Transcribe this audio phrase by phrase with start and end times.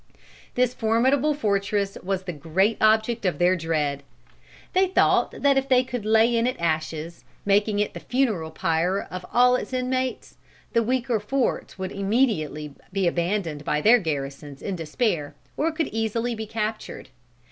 [0.55, 4.01] This formidable fortress was the great object of their dread.
[4.73, 8.99] They thought that if they could lay it in ashes, making it the funeral pyre
[9.11, 10.37] of all its inmates,
[10.73, 16.33] the weaker forts would be immediately abandoned by their garrisons in despair, or could easily
[16.33, 17.09] be captured.